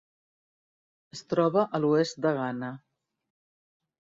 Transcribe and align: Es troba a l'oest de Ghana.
Es 1.17 1.21
troba 1.33 1.65
a 1.65 1.81
l'oest 1.83 2.19
de 2.27 2.33
Ghana. 2.39 2.73